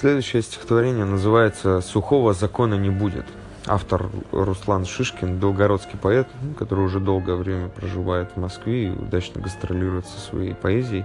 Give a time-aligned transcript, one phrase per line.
[0.00, 3.26] Следующее стихотворение называется «Сухого закона не будет».
[3.66, 6.26] Автор Руслан Шишкин, белгородский поэт,
[6.58, 11.04] который уже долгое время проживает в Москве и удачно гастролирует со своей поэзией.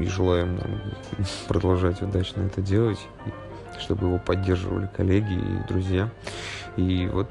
[0.00, 0.80] И желаем нам
[1.48, 2.98] продолжать удачно это делать,
[3.78, 6.08] чтобы его поддерживали коллеги и друзья.
[6.78, 7.28] И вот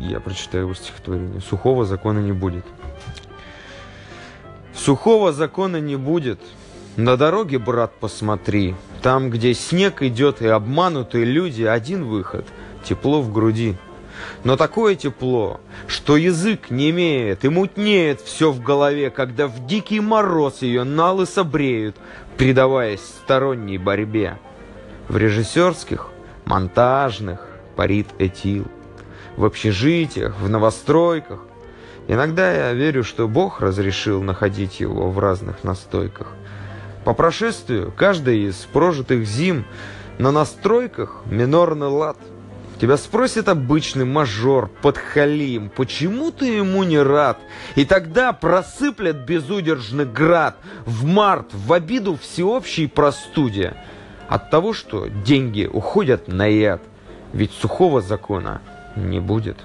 [0.00, 1.40] я прочитаю его стихотворение.
[1.40, 2.64] «Сухого закона не будет».
[4.74, 6.40] Сухого закона не будет.
[6.96, 8.74] На дороге, брат, посмотри.
[9.02, 12.46] Там, где снег идет и обманутые люди, один выход–
[12.84, 13.76] тепло в груди.
[14.44, 20.00] Но такое тепло, что язык не имеет и мутнеет все в голове, когда в дикий
[20.00, 21.96] мороз ее налысо бреют,
[22.36, 24.38] предаваясь сторонней борьбе.
[25.08, 26.08] В режиссерских,
[26.44, 28.66] монтажных парит этил.
[29.36, 31.40] В общежитиях, в новостройках.
[32.08, 36.34] Иногда я верю, что Бог разрешил находить его в разных настойках.
[37.04, 39.64] По прошествию каждой из прожитых зим
[40.18, 42.18] на настройках минорный лад.
[42.78, 47.38] Тебя спросит обычный мажор, подхалим, почему ты ему не рад?
[47.74, 53.74] И тогда просыплет безудержный град в март, в обиду всеобщей простуде.
[54.28, 56.80] От того, что деньги уходят на яд,
[57.32, 58.62] ведь сухого закона
[58.96, 59.58] не будет.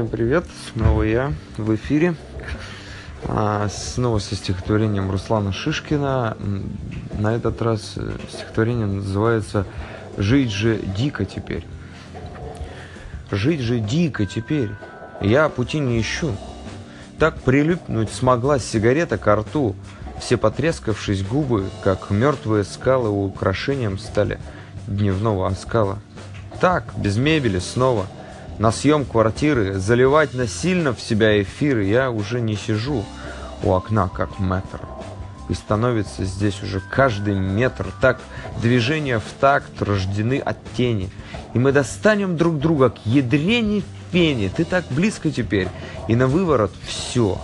[0.00, 2.14] Всем привет, снова я в эфире.
[3.24, 6.38] А, снова со стихотворением Руслана Шишкина.
[7.18, 9.66] На этот раз э, стихотворение называется
[10.16, 11.66] «Жить же дико теперь».
[13.30, 14.70] Жить же дико теперь.
[15.20, 16.34] Я пути не ищу.
[17.18, 19.76] Так прилипнуть смогла сигарета к рту.
[20.18, 24.40] Все потрескавшись губы, как мертвые скалы украшением стали
[24.86, 25.98] дневного оскала.
[26.58, 28.06] Так, без мебели снова–
[28.60, 33.06] на съем квартиры, заливать насильно в себя эфиры, я уже не сижу
[33.62, 34.80] у окна, как метр.
[35.48, 37.86] И становится здесь уже каждый метр.
[38.02, 38.20] Так
[38.60, 41.10] движения в такт рождены от тени.
[41.54, 43.82] И мы достанем друг друга к ядрене
[44.12, 44.52] пени.
[44.54, 45.68] Ты так близко теперь.
[46.06, 47.40] И на выворот все.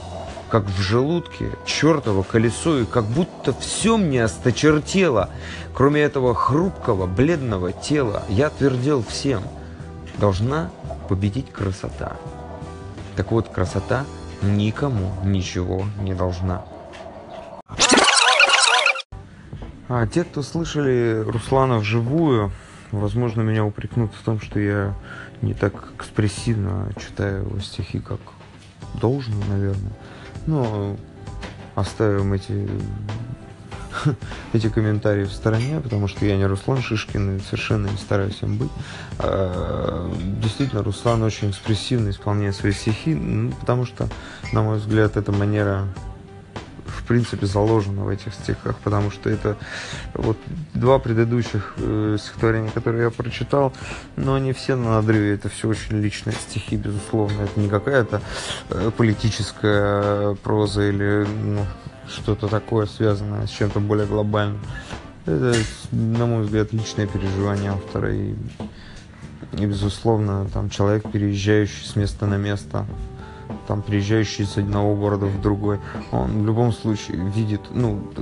[0.50, 5.30] Как в желудке чертово колесо, и как будто все мне осточертело.
[5.74, 9.42] Кроме этого хрупкого, бледного тела, я твердел всем.
[10.18, 10.70] Должна
[11.08, 12.16] победить красота.
[13.16, 14.04] Так вот, красота
[14.42, 16.64] никому ничего не должна.
[19.88, 22.50] А те, кто слышали Руслана вживую,
[22.90, 24.94] возможно, меня упрекнут в том, что я
[25.42, 28.18] не так экспрессивно читаю его стихи, как
[29.00, 29.92] должно, наверное.
[30.46, 30.96] Но
[31.74, 32.68] оставим эти
[34.52, 38.56] эти комментарии в стороне, потому что я не Руслан Шишкин и совершенно не стараюсь им
[38.58, 38.70] быть.
[39.18, 44.08] А, действительно, Руслан очень экспрессивно исполняет свои стихи, ну, потому что,
[44.52, 45.88] на мой взгляд, эта манера
[46.86, 49.56] в принципе заложена в этих стихах, потому что это
[50.14, 50.36] вот
[50.74, 53.72] два предыдущих э, стихотворения, которые я прочитал,
[54.16, 58.22] но они все на надрыве, это все очень личные стихи, безусловно, это не какая-то
[58.70, 61.64] э, политическая проза или ну,
[62.08, 64.60] что-то такое связанное с чем-то более глобальным.
[65.24, 65.54] Это,
[65.90, 68.34] на мой взгляд, личное переживание автора и,
[69.52, 72.86] и безусловно, там человек, переезжающий с места на место,
[73.66, 75.80] там приезжающий из одного города в другой,
[76.12, 78.12] он в любом случае видит, ну,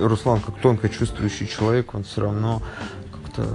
[0.00, 2.62] Руслан как тонко чувствующий человек, он все равно
[3.12, 3.46] как-то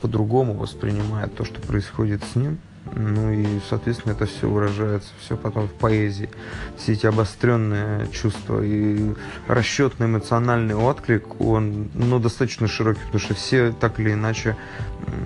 [0.00, 2.58] по-другому воспринимает то, что происходит с ним.
[2.92, 6.28] Ну и, соответственно, это все выражается все потом в поэзии.
[6.76, 9.14] Все эти обостренные чувства и
[9.48, 14.56] расчетный эмоциональный отклик, он ну, достаточно широкий, потому что все так или иначе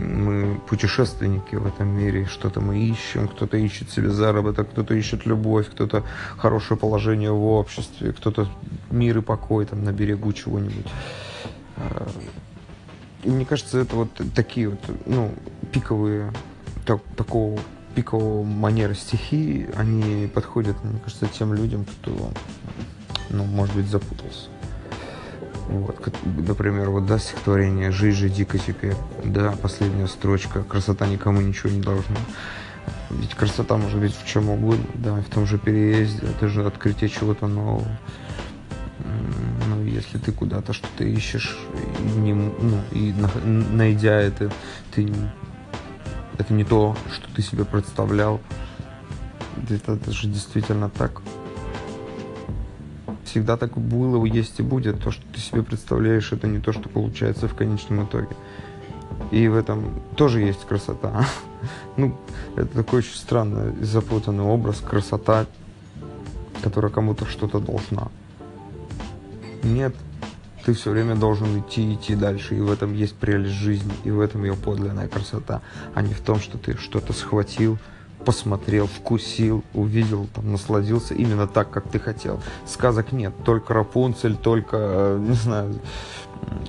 [0.01, 5.69] мы путешественники в этом мире, что-то мы ищем, кто-то ищет себе заработок, кто-то ищет любовь,
[5.69, 6.05] кто-то
[6.37, 8.49] хорошее положение в обществе, кто-то
[8.91, 10.87] мир и покой там на берегу чего-нибудь.
[11.77, 12.09] А,
[13.25, 15.35] и мне кажется, это вот такие вот, ну,
[15.73, 16.33] пиковые
[16.89, 17.61] так, такого
[17.95, 22.33] пикового манеры стихи, они подходят, мне кажется, тем людям, кто,
[23.29, 24.49] ну, может быть, запутался.
[25.69, 31.69] Вот, например, вот, да, стихотворение «Жизнь же дико теперь», да, последняя строчка «Красота никому ничего
[31.69, 32.17] не должна».
[33.11, 37.11] Ведь красота может быть в чем угодно, да, в том же переезде, это же открытие
[37.11, 37.87] чего-то нового.
[39.69, 41.59] Ну, если ты куда-то что-то ищешь,
[41.99, 43.15] и, не, ну, и
[43.45, 44.51] найдя это,
[44.95, 45.13] ты
[46.39, 48.41] это не то, что ты себе представлял.
[49.69, 51.21] Это, это же действительно так.
[53.25, 55.03] Всегда так было, есть и будет.
[55.03, 58.35] То, что ты себе представляешь, это не то, что получается в конечном итоге.
[59.31, 61.27] И в этом тоже есть красота.
[61.97, 62.17] Ну,
[62.55, 65.47] это такой очень странный, запутанный образ, красота,
[66.63, 68.07] которая кому-то что-то должна.
[69.65, 69.93] Нет,
[70.69, 74.21] ты все время должен идти, идти дальше, и в этом есть прелесть жизни, и в
[74.21, 75.63] этом ее подлинная красота,
[75.95, 77.79] а не в том, что ты что-то схватил,
[78.27, 82.43] посмотрел, вкусил, увидел, там, насладился именно так, как ты хотел.
[82.67, 85.81] Сказок нет, только Рапунцель, только, э, не знаю,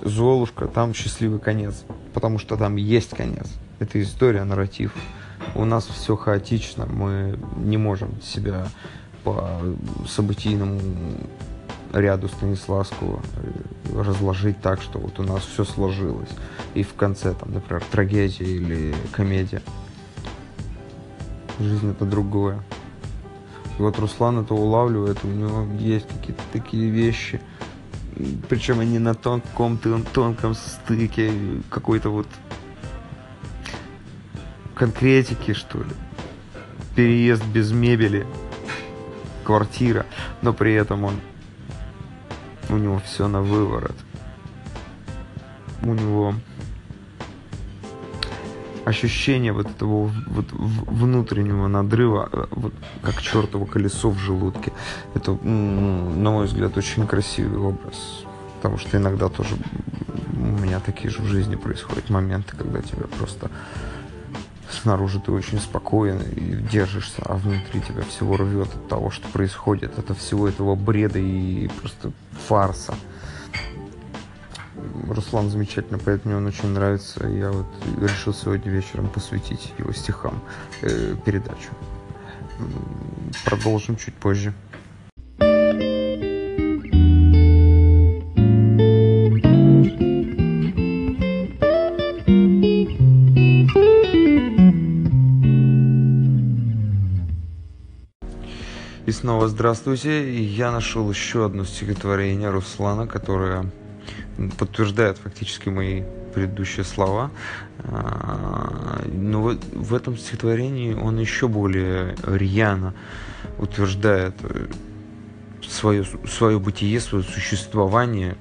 [0.02, 3.48] Золушка, там счастливый конец, потому что там есть конец.
[3.80, 4.94] Это история, нарратив.
[5.56, 8.70] У нас все хаотично, мы не можем себя
[9.26, 9.60] по
[10.08, 10.80] событийному
[11.94, 16.30] ряду Станиславского э, разложить так, что вот у нас все сложилось.
[16.74, 19.62] И в конце, там, например, трагедия или комедия.
[21.60, 22.64] Жизнь это другое.
[23.78, 27.40] И вот Руслан это улавливает, у него есть какие-то такие вещи,
[28.50, 31.32] причем они на тонком тонком стыке
[31.70, 32.28] какой-то вот
[34.76, 35.92] конкретики, что ли.
[36.96, 38.28] Переезд без мебели,
[39.46, 40.06] квартира,
[40.42, 41.16] но при этом он
[42.70, 43.96] у него все на выворот.
[45.82, 46.36] У него
[48.86, 54.74] ощущение вот этого вот внутреннего надрыва, э, вот как чертово колесо в желудке.
[55.14, 58.24] Это, на мой взгляд, очень красивый образ.
[58.58, 59.56] Потому что иногда тоже
[60.34, 63.50] у меня такие же в жизни происходят моменты, когда тебя просто
[64.82, 69.98] снаружи ты очень спокоен и держишься, а внутри тебя всего рвет от того, что происходит,
[69.98, 72.12] от всего этого бреда и просто
[72.48, 72.96] фарса.
[75.10, 77.28] Руслан замечательно, поэтому мне он очень нравится.
[77.28, 77.68] Я вот
[78.00, 80.42] решил сегодня вечером посвятить его стихам
[80.82, 81.70] э, передачу.
[83.46, 84.54] Продолжим чуть позже.
[99.30, 100.44] Снова здравствуйте.
[100.44, 103.70] Я нашел еще одно стихотворение Руслана, которое
[104.58, 106.02] подтверждает фактически мои
[106.34, 107.30] предыдущие слова.
[107.84, 112.96] А, но в этом стихотворении он еще более рьяно
[113.60, 114.34] утверждает
[115.62, 118.36] свое, свое бытие, свое существование,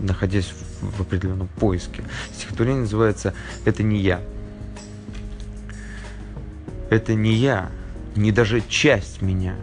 [0.00, 2.02] находясь в определенном поиске.
[2.34, 3.34] Стихотворение называется
[3.66, 4.22] «Это не я».
[6.88, 7.68] Это не я,
[8.16, 9.56] не даже часть меня.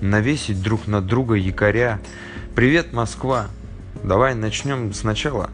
[0.00, 2.00] Навесить друг на друга якоря.
[2.54, 3.48] Привет, Москва.
[4.02, 5.50] Давай начнем сначала.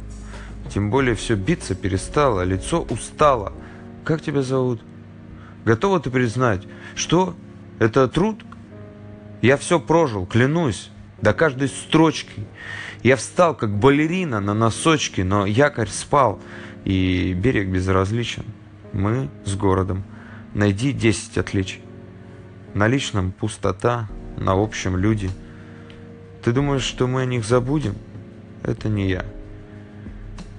[0.72, 3.52] Тем более все биться перестало, лицо устало.
[4.04, 4.80] Как тебя зовут?
[5.64, 6.62] Готова ты признать,
[6.94, 7.34] что
[7.78, 8.44] это труд?
[9.40, 10.90] Я все прожил, клянусь,
[11.20, 12.46] до каждой строчки.
[13.02, 16.40] Я встал, как балерина на носочки, но якорь спал,
[16.84, 18.44] и берег безразличен.
[18.92, 20.04] Мы с городом.
[20.54, 21.83] Найди десять отличий.
[22.74, 25.30] На личном пустота, на общем люди.
[26.42, 27.94] Ты думаешь, что мы о них забудем?
[28.64, 29.24] Это не я.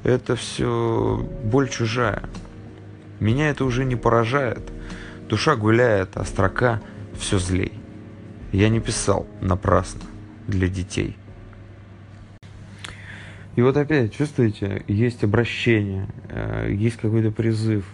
[0.04, 2.24] Это все боль чужая.
[3.20, 4.62] Меня это уже не поражает.
[5.28, 6.82] Душа гуляет, а строка
[7.18, 7.74] все злей.
[8.52, 10.02] Я не писал напрасно
[10.48, 11.18] для детей.
[13.56, 17.86] И вот опять, чувствуете, есть обращение, э, есть какой-то призыв,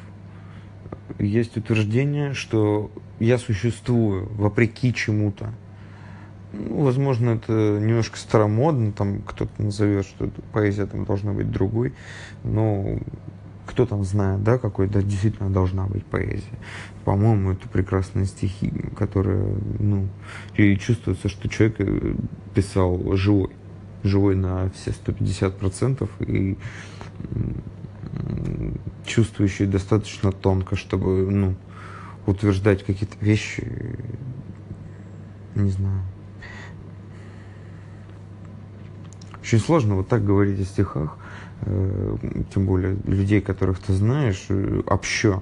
[1.20, 5.54] есть утверждение, что я существую вопреки чему-то.
[6.54, 11.94] Ну, возможно, это немножко старомодно, там кто-то назовет, что поэзия там должна быть другой,
[12.44, 13.00] но
[13.66, 16.60] кто там знает, да, какой да, действительно должна быть поэзия.
[17.06, 20.08] По-моему, это прекрасные стихи, которые, ну,
[20.58, 22.16] и чувствуется, что человек э,
[22.54, 23.50] писал живой,
[24.04, 26.58] живой на все 150%, и
[29.06, 31.56] чувствующий достаточно тонко, чтобы, ну,
[32.26, 33.98] утверждать какие-то вещи,
[35.56, 36.02] не знаю.
[39.42, 41.18] Очень сложно вот так говорить о стихах,
[41.62, 42.16] э,
[42.54, 45.42] тем более людей, которых ты знаешь, э, общо.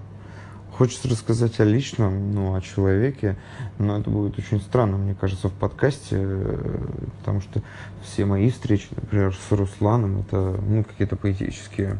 [0.71, 3.37] Хочется рассказать о личном, ну, о человеке,
[3.77, 6.87] но это будет очень странно, мне кажется, в подкасте, э,
[7.19, 7.61] потому что
[8.01, 11.97] все мои встречи, например, с Русланом, это, ну, какие-то поэтические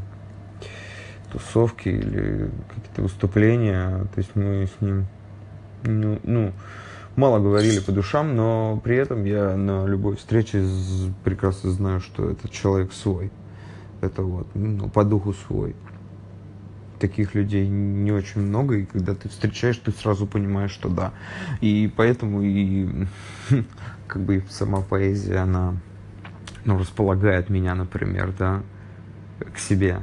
[1.32, 4.08] тусовки или какие-то выступления.
[4.14, 5.06] То есть мы с ним
[5.84, 6.54] ну, ну,
[7.16, 10.66] мало говорили по душам, но при этом я на любой встрече
[11.24, 13.32] прекрасно знаю, что этот человек свой.
[14.02, 15.76] Это вот, ну, по духу свой.
[17.00, 21.14] таких людей не очень много, и когда ты встречаешь, ты сразу понимаешь, что да.
[21.62, 23.08] И поэтому и
[24.08, 25.78] как бы сама поэзия, она
[26.66, 28.64] ну, располагает меня, например, да,
[29.54, 30.00] к себе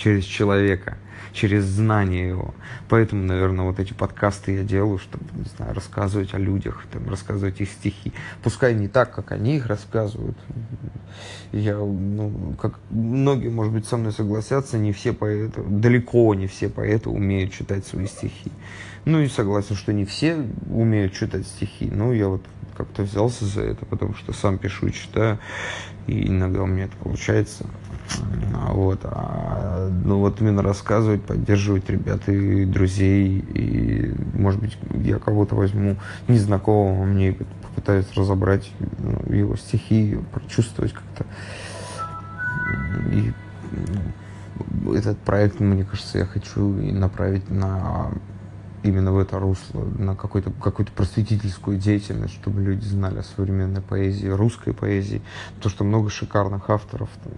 [0.00, 0.96] через человека
[1.32, 2.54] через знание его.
[2.88, 7.60] Поэтому, наверное, вот эти подкасты я делаю, чтобы, не знаю, рассказывать о людях, там, рассказывать
[7.60, 8.12] их стихи.
[8.42, 10.36] Пускай не так, как они их рассказывают.
[11.52, 16.68] Я, ну, как многие, может быть, со мной согласятся, не все поэты, далеко не все
[16.68, 18.50] поэты умеют читать свои стихи.
[19.04, 21.90] Ну и согласен, что не все умеют читать стихи.
[21.90, 22.42] Ну, я вот
[22.76, 25.38] как-то взялся за это, потому что сам пишу и читаю,
[26.06, 27.66] и иногда у меня это получается.
[28.72, 35.54] Вот, а, ну вот именно рассказывать, поддерживать ребят и друзей, и, может быть, я кого-то
[35.54, 35.96] возьму
[36.28, 41.26] незнакомого мне попытаюсь разобрать ну, его стихи, прочувствовать как-то.
[43.12, 43.32] И
[44.82, 48.10] ну, этот проект, мне кажется, я хочу направить на
[48.82, 54.28] именно в это русло, на какую-то какую просветительскую деятельность, чтобы люди знали о современной поэзии,
[54.28, 55.22] русской поэзии,
[55.56, 57.32] потому что много шикарных авторов, там,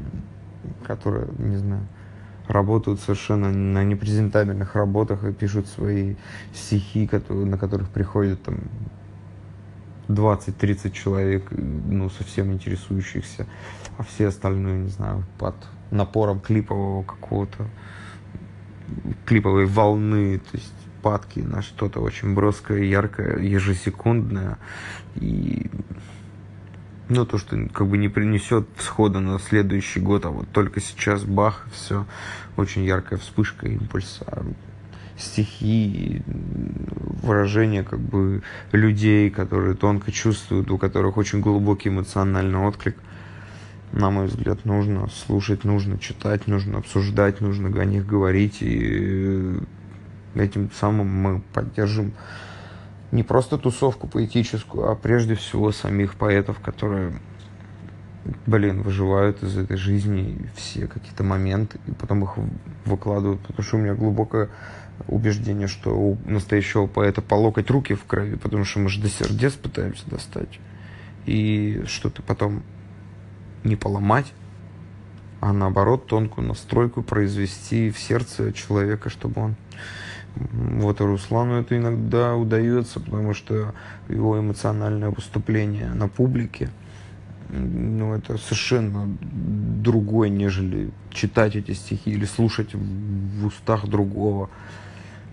[0.86, 1.86] которые, не знаю,
[2.48, 6.16] работают совершенно на непрезентабельных работах и пишут свои
[6.54, 8.56] стихи, которые, на которых приходят там
[10.08, 13.46] 20-30 человек, ну, совсем интересующихся,
[13.98, 15.54] а все остальные, не знаю, под
[15.90, 17.68] напором клипового какого-то,
[19.24, 24.58] клиповой волны, то есть падки на что-то очень броское, яркое, ежесекундное.
[25.16, 25.70] И
[27.12, 31.24] ну, то, что как бы не принесет всхода на следующий год, а вот только сейчас
[31.24, 32.06] бах, все,
[32.56, 34.44] очень яркая вспышка, импульс, а
[35.16, 38.42] стихи, выражения как бы
[38.72, 42.96] людей, которые тонко чувствуют, у которых очень глубокий эмоциональный отклик.
[43.92, 49.54] На мой взгляд, нужно слушать, нужно читать, нужно обсуждать, нужно о них говорить, и
[50.34, 52.14] этим самым мы поддержим
[53.12, 57.12] не просто тусовку поэтическую, а прежде всего самих поэтов, которые,
[58.46, 62.30] блин, выживают из этой жизни все какие-то моменты, и потом их
[62.86, 64.48] выкладывают, потому что у меня глубокое
[65.08, 69.08] убеждение, что у настоящего поэта по локоть руки в крови, потому что мы же до
[69.08, 70.58] сердец пытаемся достать.
[71.26, 72.62] И что-то потом
[73.62, 74.32] не поломать,
[75.40, 79.56] а наоборот тонкую настройку произвести в сердце человека, чтобы он
[80.34, 83.74] вот и Руслану это иногда удается, потому что
[84.08, 86.70] его эмоциональное выступление на публике,
[87.50, 94.48] ну, это совершенно другой, нежели читать эти стихи или слушать в устах другого.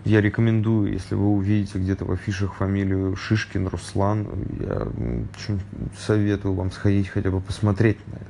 [0.06, 4.28] Я рекомендую, если вы увидите где-то в афишах фамилию Шишкин Руслан,
[4.60, 4.88] я
[5.98, 8.26] советую вам сходить хотя бы посмотреть на это.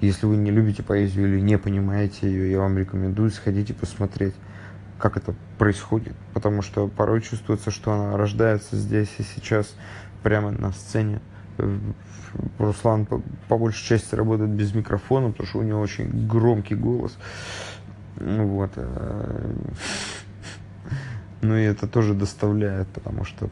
[0.00, 4.34] Если вы не любите поэзию или не понимаете ее, я вам рекомендую сходить и посмотреть
[5.00, 9.74] как это происходит, потому что порой чувствуется, что она рождается здесь и сейчас,
[10.22, 11.20] прямо на сцене.
[12.58, 17.16] Руслан по, по большей части работает без микрофона, потому что у него очень громкий голос.
[18.20, 18.70] Ну вот.
[18.76, 19.52] Э,
[21.42, 23.50] ну и это тоже доставляет, потому что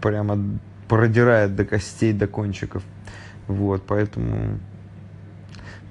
[0.00, 0.38] прямо
[0.88, 2.82] продирает до костей, до кончиков.
[3.46, 4.58] Вот, поэтому,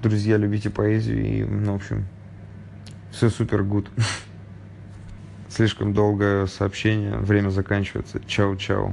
[0.02, 2.06] друзья, любите поэзию и, ну, в общем,
[3.14, 3.88] все супер гуд.
[5.48, 8.20] Слишком долгое сообщение, время заканчивается.
[8.26, 8.92] Чао-чао.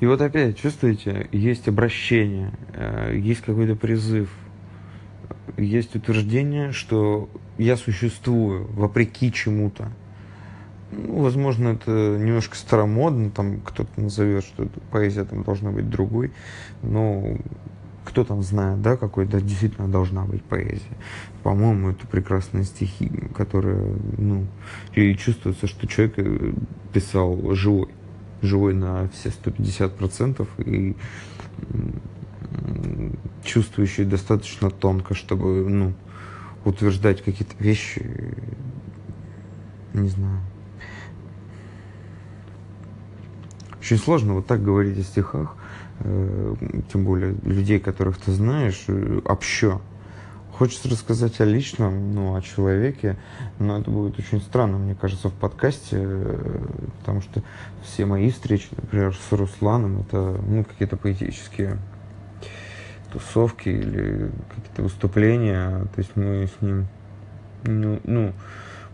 [0.00, 4.28] И вот опять, чувствуете, есть обращение, э, есть какой-то призыв,
[5.56, 9.90] есть утверждение, что я существую вопреки чему-то.
[10.92, 16.32] Ну, возможно, это немножко старомодно, там кто-то назовет, что поэзия там должна быть другой,
[16.82, 17.38] но
[18.04, 20.96] кто там знает, да, какой да, действительно должна быть поэзия.
[21.42, 24.46] По-моему, это прекрасные стихи, которые, ну,
[24.94, 26.52] и чувствуется, что человек э,
[26.92, 27.88] писал живой,
[28.42, 30.96] живой на все 150% и
[33.42, 35.94] чувствующий достаточно тонко, чтобы, ну,
[36.64, 38.34] утверждать какие-то вещи,
[39.92, 40.40] не знаю.
[43.80, 45.56] Очень сложно вот так говорить о стихах,
[46.00, 49.80] тем более людей, которых ты знаешь, э, общо.
[50.52, 53.16] Хочется рассказать о личном, ну, о человеке,
[53.58, 56.66] но это будет очень странно, мне кажется, в подкасте, э,
[57.00, 57.42] потому что
[57.82, 61.78] все мои встречи, например, с Русланом, это ну, какие-то поэтические
[63.12, 65.86] тусовки или какие-то выступления.
[65.94, 66.86] То есть мы с ним
[67.64, 68.32] ну, ну,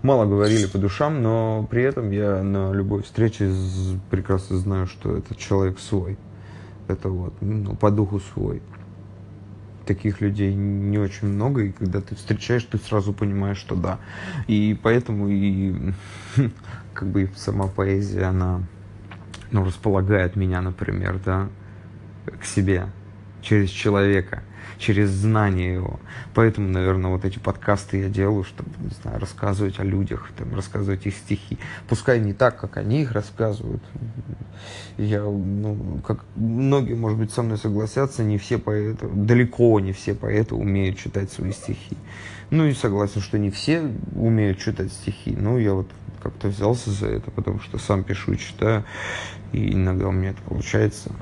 [0.02, 3.52] мало говорили по душам, но при этом я на любой встрече
[4.10, 6.16] прекрасно знаю, что этот человек свой
[6.90, 8.62] это вот, ну, по духу свой.
[9.86, 13.98] таких людей не очень много, и когда ты встречаешь, ты сразу понимаешь, что да.
[14.46, 15.92] И поэтому и
[16.94, 18.62] как бы сама поэзия, она
[19.50, 21.48] ну, располагает меня, например, да,
[22.40, 22.86] к себе
[23.42, 24.42] через человека
[24.78, 26.00] через знание его.
[26.34, 31.06] Поэтому, наверное, вот эти подкасты я делаю, чтобы, не знаю, рассказывать о людях, там, рассказывать
[31.06, 31.58] их стихи.
[31.88, 33.82] Пускай не так, как они их рассказывают.
[34.96, 40.14] Я, ну, как многие, может быть, со мной согласятся, не все поэты, далеко не все
[40.14, 41.96] поэты умеют читать свои стихи.
[42.50, 45.36] Ну и согласен, что не все умеют читать стихи.
[45.38, 45.88] Ну, я вот
[46.22, 48.84] как-то взялся за это, потому что сам пишу и читаю,
[49.52, 51.12] и иногда у меня это получается.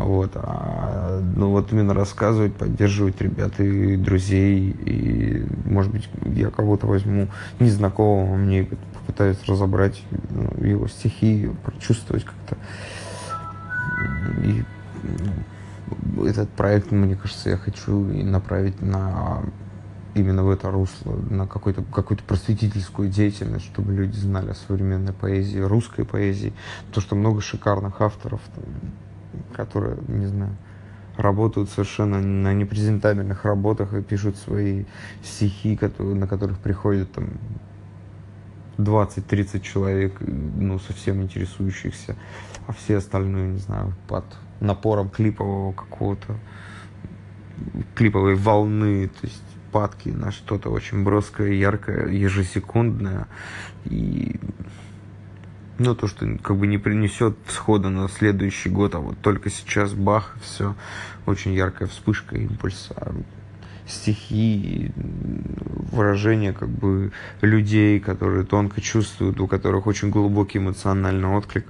[0.00, 6.86] Вот, а, ну вот именно рассказывать, поддерживать ребят и друзей, и, может быть, я кого-то
[6.86, 7.28] возьму
[7.58, 12.56] незнакомого, мне попытаюсь разобрать ну, его стихи, прочувствовать как-то.
[14.44, 14.64] И
[15.02, 19.42] ну, этот проект, мне кажется, я хочу и направить на
[20.14, 25.58] именно в это русло, на какую-то какую просветительскую деятельность, чтобы люди знали о современной поэзии,
[25.58, 26.54] русской поэзии,
[26.92, 28.64] то, что много шикарных авторов, там,
[29.54, 30.56] которые, не знаю,
[31.16, 34.84] работают совершенно на непрезентабельных работах и пишут свои
[35.22, 37.30] стихи, которые, на которых приходят там
[38.78, 42.16] 20-30 человек, ну, совсем интересующихся,
[42.66, 44.24] а все остальные, не знаю, под
[44.60, 46.36] напором клипового какого-то,
[47.94, 53.26] клиповой волны, то есть падки на что-то очень броское, яркое, ежесекундное.
[53.84, 54.38] И
[55.78, 59.92] ну, то, что как бы не принесет всхода на следующий год, а вот только сейчас
[59.92, 60.74] бах, все,
[61.26, 63.14] очень яркая вспышка, импульс, а
[63.86, 71.66] стихи, выражения как бы людей, которые тонко чувствуют, у которых очень глубокий эмоциональный отклик.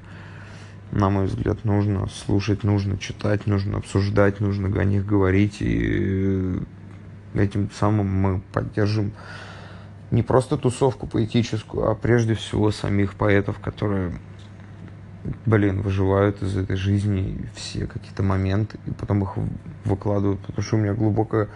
[0.93, 6.59] На мой взгляд, нужно слушать, нужно читать, нужно обсуждать, нужно о них говорить, и
[7.35, 9.13] этим самым мы поддержим
[10.11, 14.13] не просто тусовку поэтическую, а прежде всего самих поэтов, которые,
[15.45, 19.31] блин, выживают из этой жизни все какие-то моменты, и потом их
[19.85, 21.49] выкладывают, потому что у меня глубокое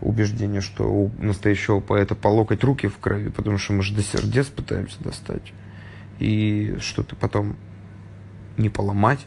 [0.00, 4.02] убеждение, что у настоящего поэта по локоть руки в крови, потому что мы же до
[4.02, 5.52] сердец пытаемся достать,
[6.18, 7.56] и что-то потом
[8.56, 9.26] не поломать,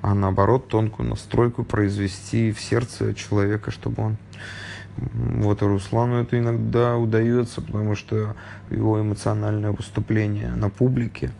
[0.00, 4.16] а наоборот тонкую настройку произвести в сердце человека, чтобы он
[5.12, 8.36] вот Руслану это иногда удается, потому что
[8.70, 11.30] его эмоциональное выступление на публике,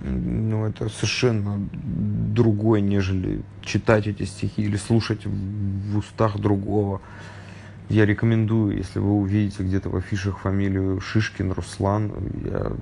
[0.00, 7.00] ну, это совершенно другое, нежели читать эти стихи или слушать в устах другого.
[7.88, 12.12] Я рекомендую, если вы увидите где-то в афишах фамилию Шишкин Руслан,
[12.44, 12.72] я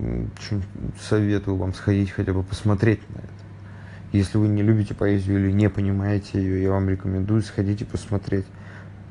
[1.00, 3.28] советую вам сходить хотя бы посмотреть на это.
[4.12, 8.46] Если вы не любите поэзию или не понимаете ее, я вам рекомендую сходить и посмотреть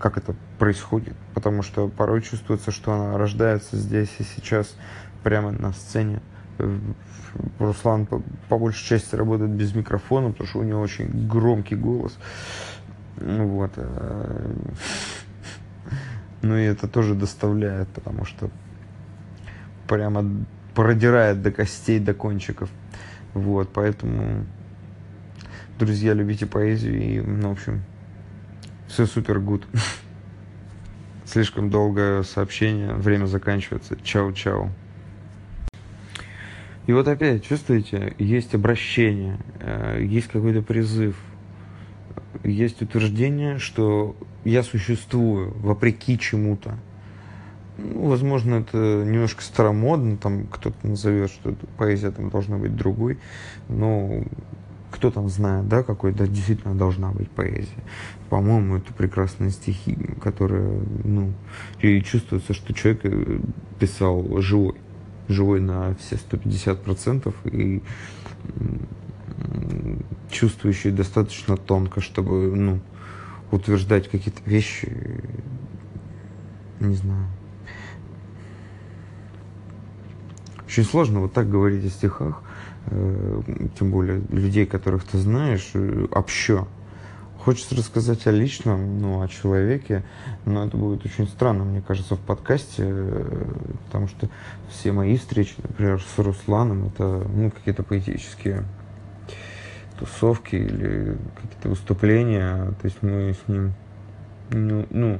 [0.05, 4.75] как это происходит, потому что порой чувствуется, что она рождается здесь и сейчас
[5.23, 6.21] прямо на сцене.
[7.57, 12.19] Руслан по, по большей части работает без микрофона, потому что у него очень громкий голос.
[13.17, 13.71] Ну вот.
[13.77, 14.53] Э,
[16.43, 18.51] ну и это тоже доставляет, потому что
[19.87, 20.23] прямо
[20.75, 22.69] продирает до костей, до кончиков.
[23.33, 24.45] Вот, поэтому,
[25.79, 27.81] друзья, любите поэзию и, ну, в общем,
[28.95, 29.67] все супер гуд.
[31.25, 33.97] Слишком долгое сообщение, время заканчивается.
[34.01, 34.69] Чао-чао.
[36.88, 41.17] И вот опять, чувствуете, есть обращение, э, есть какой-то призыв,
[42.45, 46.77] есть утверждение, что я существую вопреки чему-то.
[47.77, 53.19] Ну, возможно, это немножко старомодно, там кто-то назовет, что поэзия там должна быть другой,
[53.67, 54.23] но
[54.95, 57.84] кто там знает, да, какой да, действительно должна быть поэзия.
[58.29, 61.34] По-моему, это прекрасные стихи, которые, ну,
[61.81, 63.39] и чувствуется, что человек э,
[63.77, 64.75] писал живой,
[65.27, 67.84] живой на все 150% и
[70.29, 72.79] чувствующий достаточно тонко, чтобы, ну,
[73.51, 75.21] утверждать какие-то вещи,
[76.79, 77.27] не знаю.
[80.65, 82.41] Очень сложно вот так говорить о стихах,
[83.78, 86.67] тем более людей, которых ты знаешь, э, общо.
[87.39, 90.04] Хочется рассказать о личном, ну, о человеке,
[90.45, 93.45] но это будет очень странно, мне кажется, в подкасте, э,
[93.86, 94.30] потому что
[94.69, 98.63] все мои встречи, например, с Русланом, это, ну, какие-то поэтические
[100.00, 103.74] тусовки или какие-то выступления, то есть мы с ним,
[104.52, 105.19] ну, ну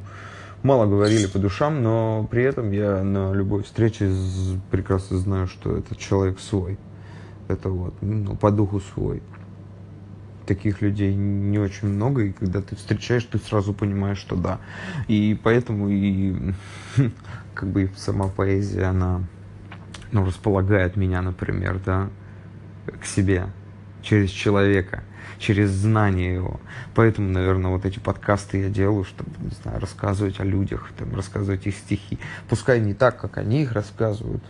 [0.64, 4.12] мало говорили по душам, но при этом я на любой встрече
[4.72, 6.78] прекрасно знаю, что этот человек свой
[7.48, 9.22] это вот, ну, по духу свой.
[10.46, 14.60] таких людей не очень много, и когда ты встречаешь, ты сразу понимаешь, что да.
[15.08, 16.54] И поэтому и
[17.56, 19.24] как бы сама поэзия, она
[20.12, 22.10] ну, располагает меня, например, да,
[23.02, 23.48] к себе
[24.06, 25.04] через человека
[25.40, 26.60] через знание его.
[26.94, 31.68] Поэтому, наверное, вот эти подкасты я делаю, чтобы, не знаю, рассказывать о людях, там, рассказывать
[31.68, 32.20] их стихи.
[32.48, 34.44] Пускай не так, как они их рассказывают.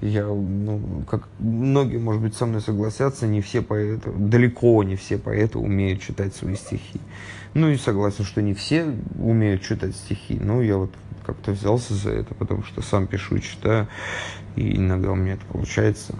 [0.00, 5.18] Я, ну, как многие, может быть, со мной согласятся, не все поэты, далеко не все
[5.18, 7.00] поэты умеют читать свои стихи.
[7.54, 10.38] Ну и согласен, что не все умеют читать стихи.
[10.40, 10.92] Ну, я вот
[11.24, 13.88] как-то взялся за это, потому что сам пишу и читаю,
[14.56, 16.14] и иногда у меня это получается.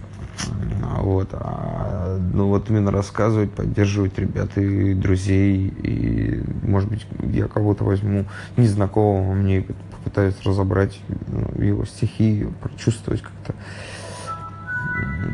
[1.01, 7.85] Вот, а, ну вот именно рассказывать, поддерживать ребят и друзей, и, может быть, я кого-то
[7.85, 8.25] возьму
[8.57, 13.55] незнакомого мне попытаюсь разобрать ну, его стихи, прочувствовать как-то.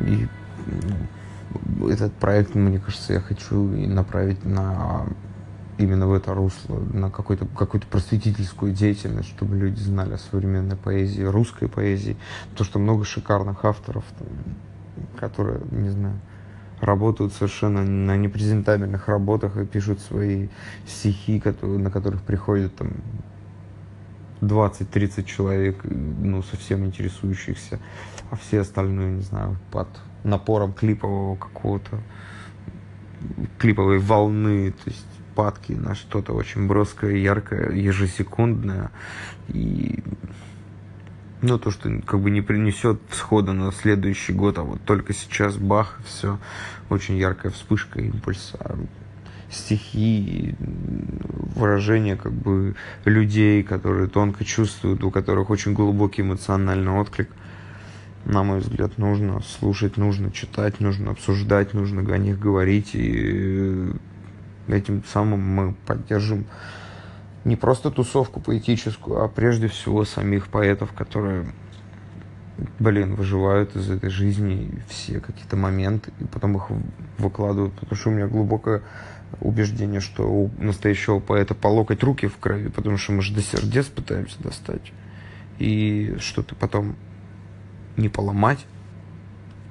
[0.06, 0.28] И
[1.66, 5.06] ну, этот проект, мне кажется, я хочу направить на
[5.78, 11.22] именно в это русло, на какую-то какую просветительскую деятельность, чтобы люди знали о современной поэзии,
[11.22, 12.16] русской поэзии.
[12.56, 14.28] То, что много шикарных авторов, там,
[15.18, 16.18] которые, не знаю,
[16.80, 20.48] работают совершенно на непрезентабельных работах и пишут свои
[20.86, 22.92] стихи, которые, на которых приходят там
[24.40, 27.78] 20-30 человек, ну, совсем интересующихся,
[28.30, 29.88] а все остальные, не знаю, под
[30.22, 32.00] напором клипового какого-то,
[33.58, 38.90] клиповой волны, то есть падки на что-то очень броское, яркое, ежесекундное.
[39.48, 40.02] И
[41.42, 45.56] ну, то, что как бы не принесет всхода на следующий год, а вот только сейчас
[45.56, 46.38] бах, все,
[46.90, 48.78] очень яркая вспышка, импульс, а
[49.50, 57.30] стихи, выражения как бы людей, которые тонко чувствуют, у которых очень глубокий эмоциональный отклик.
[58.24, 63.92] На мой взгляд, нужно слушать, нужно читать, нужно обсуждать, нужно о них говорить, и
[64.66, 66.46] этим самым мы поддержим
[67.44, 71.46] не просто тусовку поэтическую, а прежде всего самих поэтов, которые,
[72.78, 76.64] блин, выживают из этой жизни все какие-то моменты и потом их
[77.18, 78.82] выкладывают, потому что у меня глубокое
[79.40, 83.42] убеждение, что у настоящего поэта по локоть руки в крови, потому что мы же до
[83.42, 84.92] сердец пытаемся достать.
[85.58, 86.96] И что-то потом
[87.96, 88.64] не поломать,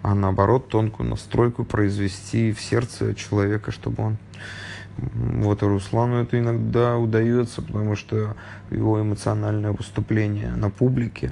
[0.01, 4.17] а наоборот тонкую настройку произвести в сердце человека, чтобы он
[4.97, 8.35] вот и Руслану это иногда удается, потому что
[8.69, 11.31] его эмоциональное выступление на публике,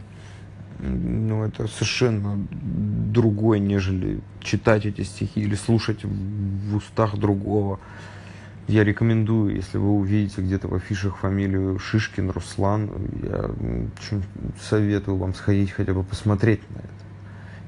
[0.79, 7.79] ну, это совершенно другое, нежели читать эти стихи или слушать в устах другого.
[8.67, 12.89] Я рекомендую, если вы увидите где-то в афишах фамилию Шишкин Руслан,
[13.21, 13.51] я
[14.61, 16.87] советую вам сходить хотя бы посмотреть на это.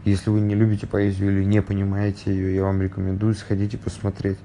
[0.05, 4.37] Если вы не любите поэзию или не понимаете ее, я вам рекомендую сходить и посмотреть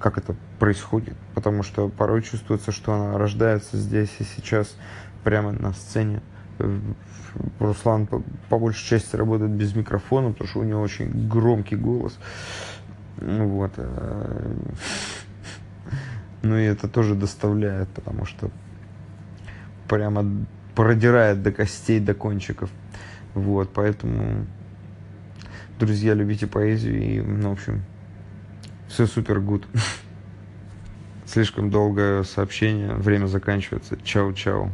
[0.00, 4.74] как это происходит, потому что порой чувствуется, что она рождается здесь и сейчас
[5.22, 6.20] прямо на сцене.
[7.58, 12.18] Руслан по, по большей части работает без микрофона, потому что у него очень громкий голос.
[13.20, 13.72] Ну вот.
[13.76, 14.54] Э,
[16.42, 18.50] ну и это тоже доставляет, потому что
[19.88, 20.24] прямо
[20.74, 22.70] продирает до костей, до кончиков.
[23.34, 24.46] Вот, поэтому,
[25.78, 27.84] друзья, любите поэзию и, ну, в общем,
[28.90, 29.66] все супер гуд.
[31.24, 32.92] Слишком долгое сообщение.
[32.94, 33.96] Время заканчивается.
[34.02, 34.70] Чао-чао.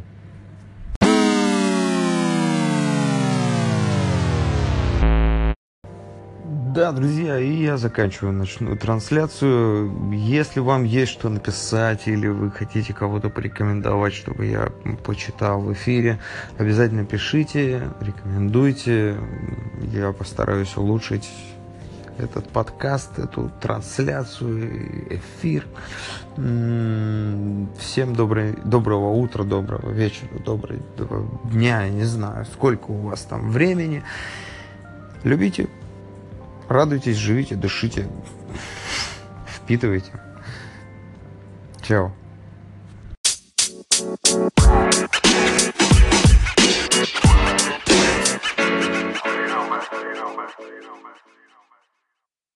[6.73, 10.11] Да, друзья, и я заканчиваю ночную трансляцию.
[10.11, 14.71] Если вам есть что написать или вы хотите кого-то порекомендовать, чтобы я
[15.03, 16.19] почитал в эфире,
[16.57, 19.15] обязательно пишите, рекомендуйте.
[19.91, 21.27] Я постараюсь улучшить
[22.17, 25.65] этот подкаст, эту трансляцию, эфир.
[26.35, 33.51] Всем добрый, доброго утра, доброго вечера, доброго дня, я не знаю, сколько у вас там
[33.51, 34.03] времени.
[35.23, 35.67] Любите,
[36.67, 38.07] радуйтесь, живите, дышите,
[39.45, 40.11] впитывайте.
[41.81, 42.11] Чао.